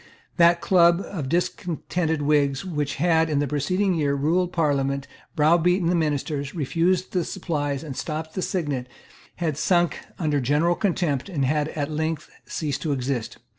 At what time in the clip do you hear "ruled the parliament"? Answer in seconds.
4.15-5.07